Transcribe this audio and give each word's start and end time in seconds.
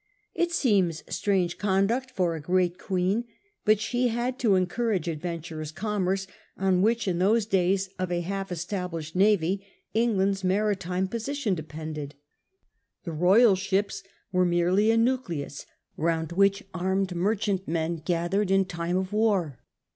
It 0.33 0.51
seems 0.51 1.03
strange 1.09 1.59
conduct 1.59 2.09
for 2.09 2.33
a 2.33 2.41
great 2.41 2.79
Queen, 2.79 3.25
but 3.65 3.79
she 3.79 4.07
had 4.07 4.39
to 4.39 4.55
encourage 4.55 5.07
adventurous 5.07 5.71
commerce, 5.71 6.25
on 6.57 6.81
which, 6.81 7.07
in 7.07 7.19
those 7.19 7.45
days 7.45 7.87
of 7.99 8.11
a 8.11 8.21
half 8.21 8.51
established 8.51 9.15
navy, 9.15 9.63
England's 9.93 10.43
maritime 10.43 11.07
position 11.07 11.53
depended. 11.53 12.15
The 13.03 13.11
royal 13.11 13.55
ships 13.55 14.01
were 14.31 14.43
merely 14.43 14.89
a 14.89 14.97
nucleus 14.97 15.67
round 15.97 16.31
which 16.31 16.63
armed 16.73 17.13
merchantmen 17.15 17.97
gathered 18.03 18.49
in 18.49 18.65
time 18.65 18.97
of 18.97 19.13
war. 19.13 19.59